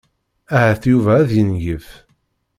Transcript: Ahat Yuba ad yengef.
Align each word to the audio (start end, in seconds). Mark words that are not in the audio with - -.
Ahat 0.55 0.81
Yuba 0.91 1.11
ad 1.21 1.29
yengef. 1.35 1.87